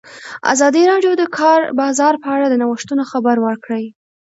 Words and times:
ازادي 0.53 0.83
راډیو 0.91 1.13
د 1.15 1.19
د 1.21 1.23
کار 1.37 1.59
بازار 1.81 2.13
په 2.23 2.27
اړه 2.35 2.45
د 2.49 2.55
نوښتونو 2.61 3.03
خبر 3.11 3.35
ورکړی. 3.47 3.85